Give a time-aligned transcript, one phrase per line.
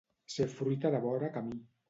[0.35, 1.61] Ser fruita de vora camí.